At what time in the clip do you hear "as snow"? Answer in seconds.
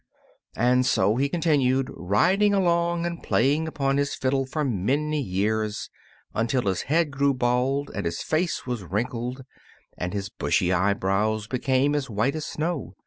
12.35-12.95